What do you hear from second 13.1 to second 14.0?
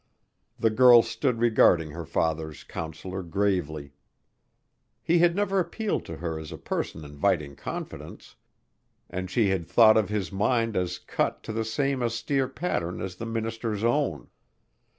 the minister's